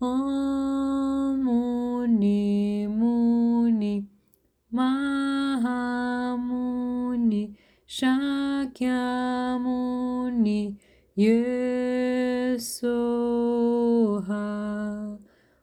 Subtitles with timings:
[0.01, 4.07] Om Muni Muni
[4.73, 5.83] Mahamuni
[7.85, 8.99] Shakyamuni
[11.17, 12.63] Yesoha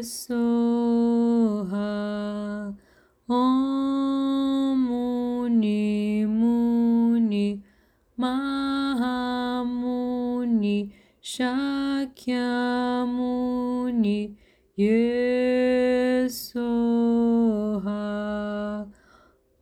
[0.00, 1.92] Yesoha
[3.28, 7.60] Om Muni Muni
[8.18, 9.18] Mahamuni
[11.22, 12.40] Shakyamuni
[14.78, 16.40] Yesoha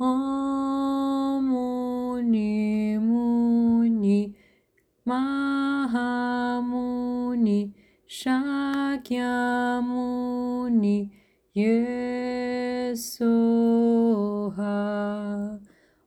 [0.00, 1.68] Omuni
[2.98, 4.34] Muni
[5.06, 6.38] Mahamuni
[8.08, 9.36] Shakyamuni
[11.54, 13.20] Yesoha